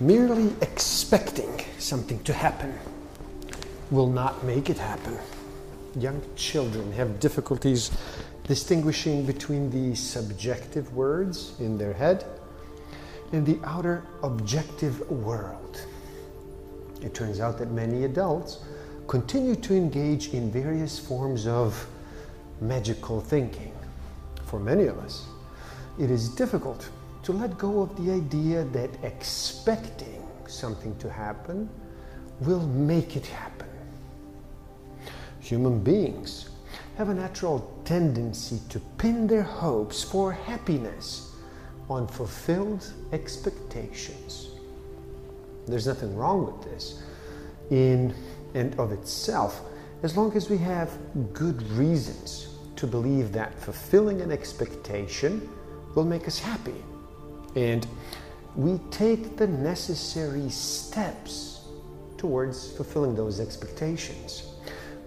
[0.00, 2.72] Merely expecting something to happen
[3.90, 5.18] will not make it happen.
[5.96, 7.90] Young children have difficulties
[8.44, 12.24] distinguishing between the subjective words in their head
[13.32, 15.80] and the outer objective world.
[17.02, 18.58] It turns out that many adults
[19.08, 21.88] continue to engage in various forms of
[22.60, 23.72] magical thinking.
[24.46, 25.26] For many of us,
[25.98, 26.88] it is difficult
[27.28, 31.68] to let go of the idea that expecting something to happen
[32.40, 33.68] will make it happen.
[35.40, 36.48] Human beings
[36.96, 41.34] have a natural tendency to pin their hopes for happiness
[41.90, 44.48] on fulfilled expectations.
[45.66, 47.02] There's nothing wrong with this
[47.68, 48.14] in
[48.54, 49.60] and of itself,
[50.02, 50.96] as long as we have
[51.34, 55.46] good reasons to believe that fulfilling an expectation
[55.94, 56.82] will make us happy.
[57.58, 57.84] And
[58.54, 61.66] we take the necessary steps
[62.16, 64.46] towards fulfilling those expectations.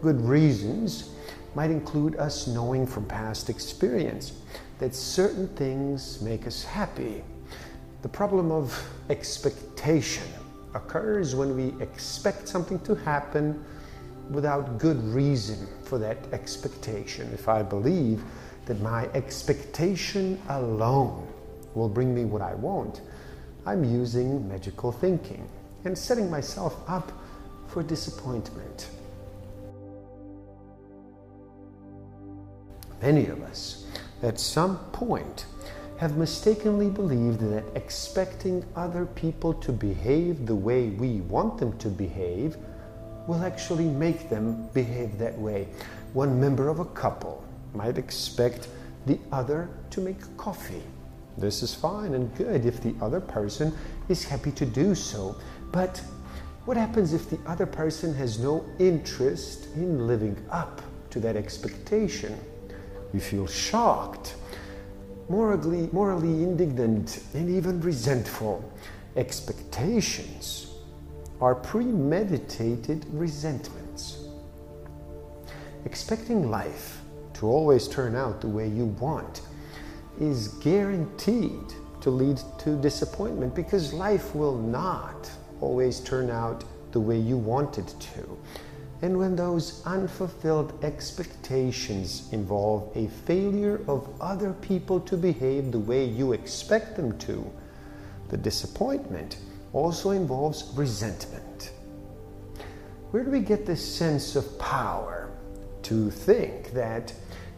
[0.02, 1.12] Good reasons
[1.56, 4.34] might include us knowing from past experience
[4.80, 7.24] that certain things make us happy.
[8.02, 8.78] The problem of
[9.10, 10.28] expectation
[10.74, 13.64] occurs when we expect something to happen
[14.30, 17.32] without good reason for that expectation.
[17.34, 18.22] If I believe
[18.66, 21.31] that my expectation alone
[21.76, 23.02] will bring me what I want,
[23.66, 25.48] I'm using magical thinking
[25.86, 27.12] and setting myself up
[27.68, 28.88] for disappointment.
[33.02, 33.86] Many of us,
[34.22, 35.46] at some point,
[35.98, 41.88] have mistakenly believed that expecting other people to behave the way we want them to
[41.88, 42.58] behave
[43.28, 45.68] will actually make them behave that way.
[46.14, 48.68] One member of a couple might expect
[49.06, 50.84] the other to make coffee.
[51.38, 53.74] This is fine and good if the other person
[54.10, 55.36] is happy to do so.
[55.72, 56.02] But
[56.66, 62.38] what happens if the other person has no interest in living up to that expectation?
[63.14, 64.36] We feel shocked
[65.30, 68.70] morally, morally indignant, and even resentful.
[69.16, 70.68] Expectations
[71.40, 74.26] are premeditated resentments.
[75.86, 77.02] Expecting life
[77.34, 79.42] to always turn out the way you want
[80.20, 85.30] is guaranteed to lead to disappointment because life will not
[85.62, 88.38] always turn out the way you want it to.
[89.02, 96.06] And when those unfulfilled expectations involve a failure of other people to behave the way
[96.06, 97.50] you expect them to,
[98.30, 99.38] the disappointment
[99.74, 101.72] also involves resentment.
[103.12, 105.30] Where do we get this sense of power
[105.84, 107.14] to think that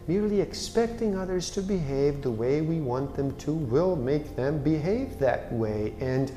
[0.06, 5.18] merely expecting others to behave the way we want them to will make them behave
[5.18, 5.94] that way?
[6.00, 6.30] And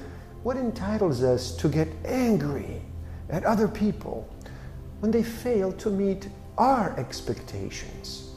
[0.43, 2.81] what entitles us to get angry
[3.29, 4.27] at other people
[4.99, 6.27] when they fail to meet
[6.57, 8.31] our expectations.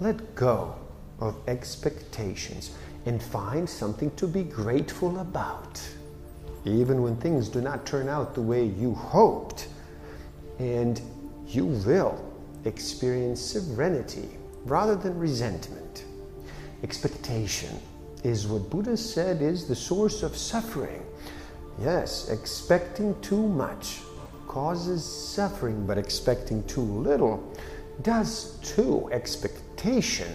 [0.00, 0.74] Let go
[1.18, 2.70] of expectations
[3.04, 5.80] and find something to be grateful about,
[6.64, 9.68] even when things do not turn out the way you hoped.
[10.60, 11.00] And
[11.46, 12.22] you will
[12.66, 14.28] experience serenity
[14.66, 16.04] rather than resentment.
[16.82, 17.80] Expectation
[18.24, 21.02] is what Buddha said is the source of suffering.
[21.80, 24.00] Yes, expecting too much
[24.46, 27.42] causes suffering, but expecting too little
[28.02, 29.08] does too.
[29.12, 30.28] Expectation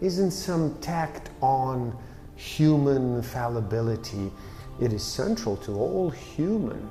[0.00, 1.94] isn't some tacked on
[2.36, 4.32] human fallibility,
[4.80, 6.90] it is central to all human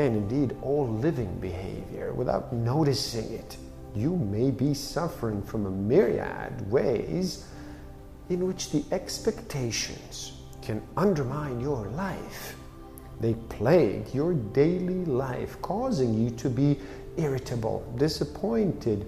[0.00, 2.12] and indeed all living behavior.
[2.14, 3.56] Without noticing it,
[3.94, 7.46] you may be suffering from a myriad ways
[8.30, 10.32] in which the expectations
[10.62, 12.56] can undermine your life.
[13.20, 16.78] They plague your daily life, causing you to be
[17.16, 19.06] irritable, disappointed,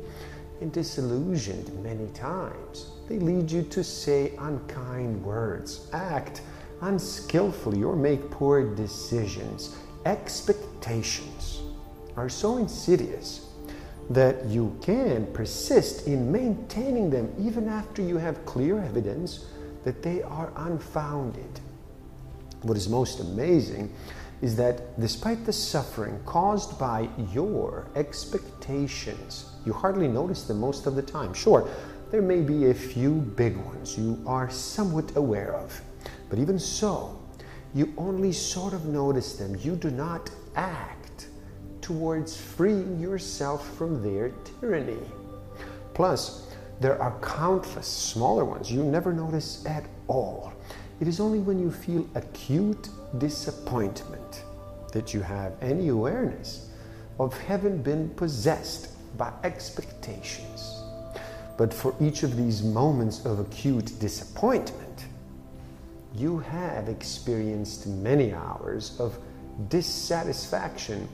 [0.61, 2.91] and disillusioned many times.
[3.09, 6.43] They lead you to say unkind words, act
[6.83, 9.77] unskillfully, or make poor decisions.
[10.05, 11.63] Expectations
[12.17, 13.49] are so insidious
[14.11, 19.47] that you can persist in maintaining them even after you have clear evidence
[19.85, 21.61] that they are unfounded.
[22.63, 23.93] What is most amazing
[24.43, 30.97] is that despite the suffering caused by your expectations, you hardly notice them most of
[30.97, 31.33] the time.
[31.33, 31.69] Sure,
[32.11, 35.81] there may be a few big ones you are somewhat aware of,
[36.29, 37.19] but even so,
[37.75, 39.57] you only sort of notice them.
[39.61, 41.29] You do not act
[41.81, 44.31] towards freeing yourself from their
[44.61, 45.03] tyranny.
[45.93, 46.47] Plus,
[46.81, 50.53] there are countless smaller ones you never notice at all.
[51.01, 52.89] It is only when you feel acute
[53.19, 54.45] disappointment
[54.93, 56.71] that you have any awareness
[57.19, 60.83] of having been possessed by expectations.
[61.57, 65.07] But for each of these moments of acute disappointment,
[66.17, 69.19] you have experienced many hours of
[69.69, 71.09] dissatisfaction,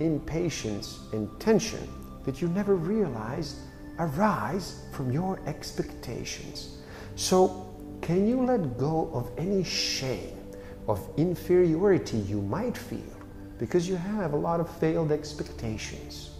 [0.00, 1.88] impatience, and tension
[2.24, 3.56] that you never realized
[3.98, 6.78] arise from your expectations.
[7.16, 7.62] So,
[8.00, 10.38] can you let go of any shame
[10.88, 13.00] of inferiority you might feel
[13.58, 16.30] because you have a lot of failed expectations?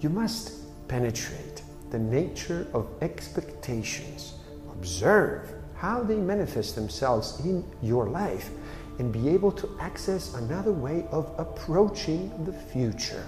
[0.00, 4.34] You must penetrate the nature of expectations,
[4.72, 8.50] observe how they manifest themselves in your life,
[8.98, 13.24] and be able to access another way of approaching the future.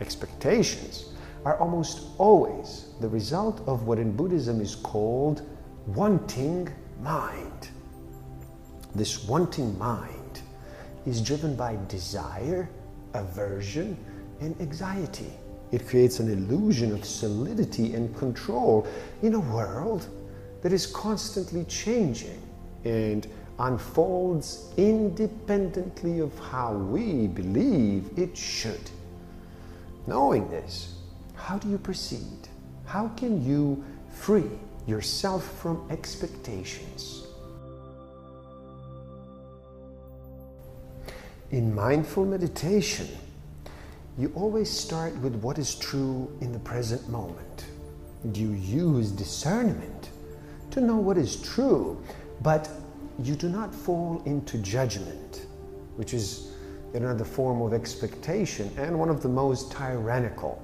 [0.00, 1.12] Expectations
[1.44, 5.42] are almost always the result of what in Buddhism is called
[5.86, 6.68] wanting
[7.00, 7.68] mind.
[8.94, 10.42] This wanting mind
[11.06, 12.68] is driven by desire,
[13.14, 13.96] aversion,
[14.40, 15.32] and anxiety.
[15.70, 18.88] It creates an illusion of solidity and control
[19.22, 20.08] in a world
[20.62, 22.40] that is constantly changing
[22.84, 23.26] and
[23.58, 28.90] unfolds independently of how we believe it should.
[30.06, 30.94] Knowing this,
[31.34, 32.48] how do you proceed?
[32.86, 34.50] How can you free
[34.86, 37.26] yourself from expectations?
[41.50, 43.08] In mindful meditation,
[44.16, 47.64] you always start with what is true in the present moment.
[48.34, 50.10] You use discernment
[50.72, 52.02] to know what is true,
[52.42, 52.68] but
[53.22, 55.46] you do not fall into judgment,
[55.96, 56.52] which is
[56.94, 60.62] another form of expectation and one of the most tyrannical.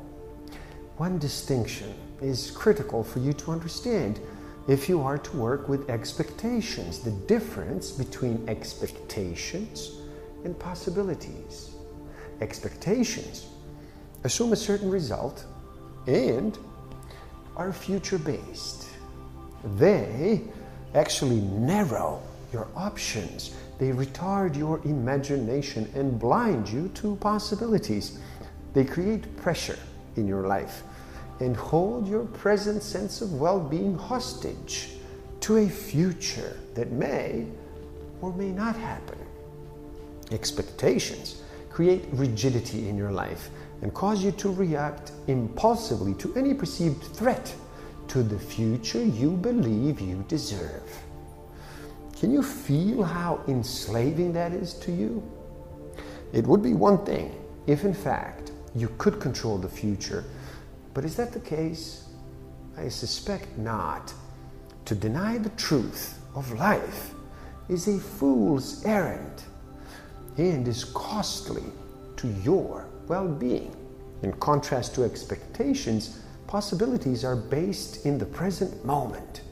[0.96, 1.92] One distinction
[2.22, 4.20] is critical for you to understand
[4.68, 9.92] if you are to work with expectations, the difference between expectations
[10.44, 11.76] and possibilities
[12.40, 13.46] expectations,
[14.24, 15.44] assume a certain result,
[16.06, 16.58] and
[17.56, 18.85] are future based.
[19.64, 20.42] They
[20.94, 22.22] actually narrow
[22.52, 23.54] your options.
[23.78, 28.18] They retard your imagination and blind you to possibilities.
[28.72, 29.78] They create pressure
[30.16, 30.82] in your life
[31.40, 34.90] and hold your present sense of well being hostage
[35.40, 37.46] to a future that may
[38.20, 39.18] or may not happen.
[40.30, 43.50] Expectations create rigidity in your life
[43.82, 47.54] and cause you to react impulsively to any perceived threat
[48.16, 50.90] to the future you believe you deserve.
[52.18, 55.22] Can you feel how enslaving that is to you?
[56.32, 60.24] It would be one thing if, in fact, you could control the future,
[60.94, 62.04] but is that the case?
[62.78, 64.14] I suspect not.
[64.86, 67.10] To deny the truth of life
[67.68, 69.42] is a fool's errand
[70.38, 71.64] and is costly
[72.16, 73.76] to your well being.
[74.22, 79.42] In contrast to expectations, possibilities are based in the present moment,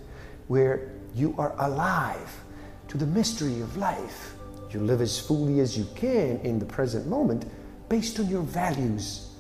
[0.49, 2.43] where you are alive
[2.89, 4.35] to the mystery of life.
[4.71, 7.45] You live as fully as you can in the present moment
[7.89, 9.31] based on your values,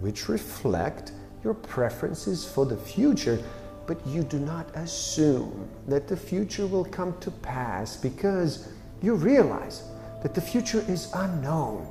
[0.00, 1.12] which reflect
[1.44, 3.42] your preferences for the future,
[3.86, 8.68] but you do not assume that the future will come to pass because
[9.02, 9.84] you realize
[10.22, 11.88] that the future is unknown.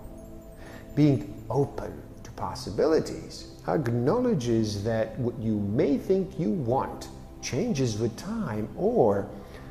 [0.95, 7.09] Being open to possibilities acknowledges that what you may think you want
[7.41, 9.27] changes with time, or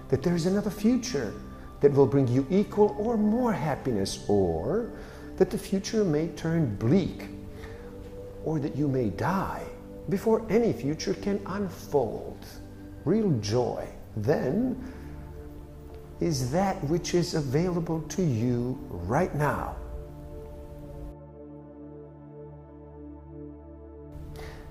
[0.08, 1.34] that there is another future
[1.80, 4.90] that will bring you equal or more happiness, or
[5.36, 7.28] that the future may turn bleak,
[8.44, 9.62] or that you may die
[10.08, 12.44] before any future can unfold.
[13.04, 13.86] Real joy
[14.16, 14.92] then
[16.20, 19.76] is that which is available to you right now.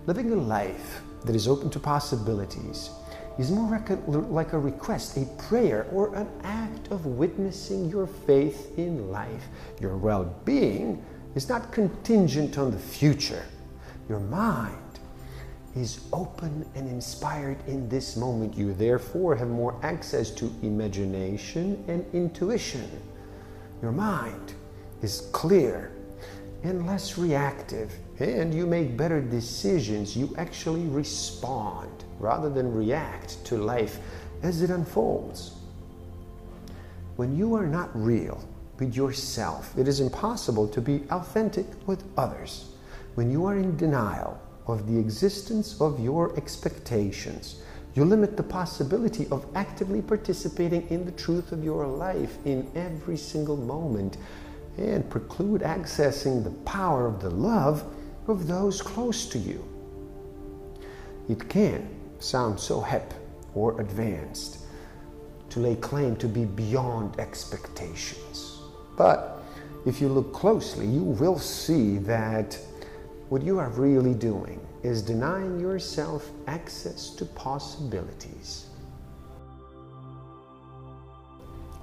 [0.08, 2.92] Living a life that is open to possibilities
[3.38, 3.78] is more
[4.30, 9.44] like a request, a prayer, or an act of witnessing your faith in life.
[9.82, 11.04] Your well being
[11.36, 13.44] is not contingent on the future.
[14.08, 14.78] Your mind
[15.76, 18.58] is open and inspired in this moment.
[18.58, 22.90] You therefore have more access to imagination and intuition.
[23.82, 24.54] Your mind
[25.02, 25.92] is clear
[26.64, 30.16] and less reactive, and you make better decisions.
[30.16, 34.00] You actually respond rather than react to life
[34.44, 35.54] as it unfolds.
[37.16, 38.44] When you are not real
[38.80, 42.66] with yourself, it is impossible to be authentic with others.
[43.16, 47.62] When you are in denial, of the existence of your expectations,
[47.98, 53.18] You limit the possibility of actively participating in the truth of your life in every
[53.18, 54.18] single moment
[54.78, 57.84] and preclude accessing the power of the love
[58.28, 59.64] of those close to you.
[61.30, 63.14] It can sound so hip
[63.54, 64.60] or advanced
[65.50, 68.60] to lay claim to be beyond expectations.
[68.98, 69.44] But
[69.86, 72.58] if you look closely, you will see that
[73.30, 78.68] what you are really doing is denying yourself access to possibilities.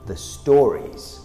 [0.07, 1.21] The stories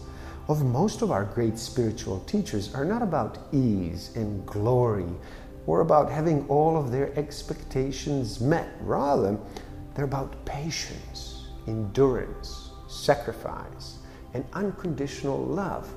[0.49, 5.05] of most of our great spiritual teachers are not about ease and glory
[5.67, 8.67] or about having all of their expectations met.
[8.81, 9.37] Rather,
[9.93, 13.99] they're about patience, endurance, sacrifice,
[14.33, 15.87] and unconditional love.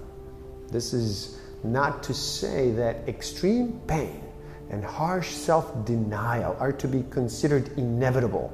[0.69, 4.23] This is not to say that extreme pain
[4.69, 8.53] and harsh self denial are to be considered inevitable,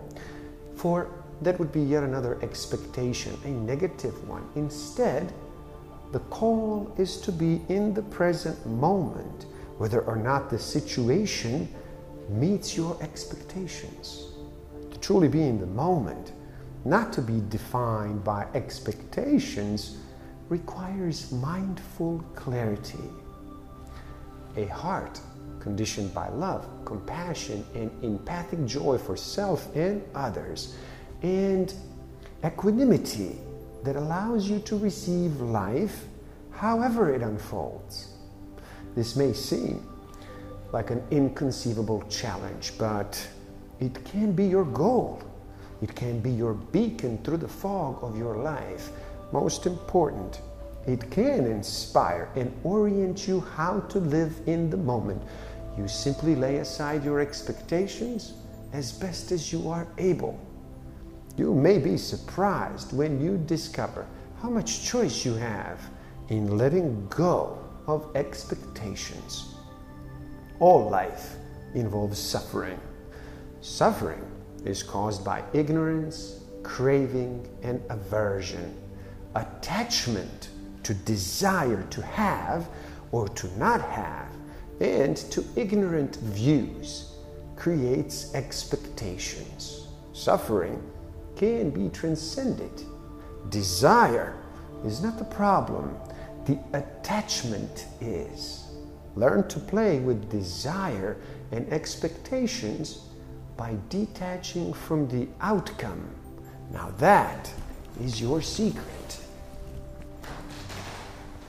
[0.77, 1.11] for
[1.43, 4.49] that would be yet another expectation, a negative one.
[4.55, 5.33] Instead,
[6.13, 9.45] the call is to be in the present moment,
[9.77, 11.69] whether or not the situation
[12.29, 14.33] meets your expectations.
[14.91, 16.33] To truly be in the moment,
[16.85, 19.99] not to be defined by expectations,
[20.49, 23.11] requires mindful clarity.
[24.57, 25.21] A heart
[25.61, 30.75] conditioned by love, compassion, and empathic joy for self and others,
[31.23, 31.75] and
[32.45, 33.39] equanimity
[33.89, 36.05] that allows you to receive life
[36.51, 38.09] however it unfolds.
[38.95, 39.83] This may seem
[40.73, 43.27] like an inconceivable challenge, but
[43.81, 45.23] it can be your goal.
[45.81, 48.91] It can be your beacon through the fog of your life.
[49.33, 50.43] Most important,
[50.87, 55.23] it can inspire and orient you how to live in the moment.
[55.79, 58.35] You simply lay aside your expectations
[58.75, 60.39] as best as you are able
[61.39, 64.07] you may be surprised when you discover
[64.43, 65.81] how much choice you have
[66.29, 69.55] in letting go of expectations.
[70.59, 71.37] All life
[71.75, 72.79] involves suffering.
[73.61, 74.25] Suffering
[74.65, 78.77] is caused by ignorance, craving, and aversion.
[79.35, 80.49] Attachment
[80.83, 82.69] to desire to have
[83.13, 84.29] or to not have,
[84.81, 87.13] and to ignorant views
[87.57, 89.87] creates expectations.
[90.13, 90.83] Suffering
[91.39, 92.83] can be transcended.
[93.49, 94.37] Desire
[94.85, 95.97] is not the problem,
[96.45, 98.67] the attachment is.
[99.15, 101.17] Learn to play with desire
[101.51, 103.07] and expectations
[103.57, 106.09] by detaching from the outcome.
[106.73, 107.51] Now, that
[108.01, 109.19] is your secret.